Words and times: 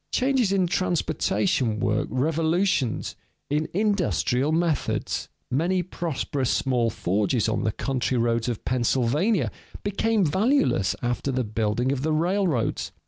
Changes 0.11 0.51
in 0.51 0.65
transportation 0.65 1.79
work 1.79 2.07
revolutions 2.09 3.15
in 3.51 3.69
industrial 3.71 4.51
methods. 4.51 5.29
Many 5.51 5.83
prosperous 5.83 6.49
small 6.49 6.89
forges 6.89 7.47
on 7.47 7.63
the 7.65 7.71
country 7.71 8.17
roads 8.17 8.49
of 8.49 8.65
Pennsylvania 8.65 9.51
became 9.83 10.25
valueless 10.25 10.95
after 11.03 11.31
the 11.31 11.43
building 11.43 11.91
of 11.91 12.01
the 12.01 12.13
railroads. 12.13 12.91